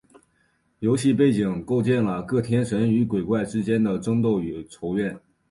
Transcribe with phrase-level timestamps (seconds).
[0.79, 5.19] 游戏背景构建了各天神与鬼怪之间的争斗与仇怨。